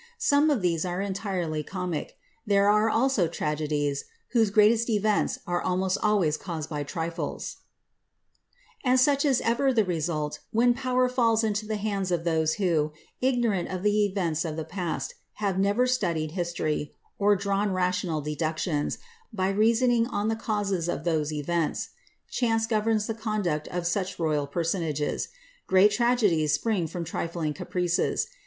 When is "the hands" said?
11.67-12.09